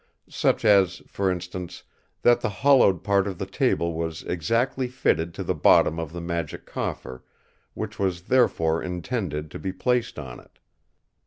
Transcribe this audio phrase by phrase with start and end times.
[0.31, 1.83] Such as, for instance,
[2.23, 6.19] that the hollowed part of the table was exactly fitted to the bottom of the
[6.21, 7.23] Magic Coffer,
[7.75, 10.57] which was therefore intended to be placed on it.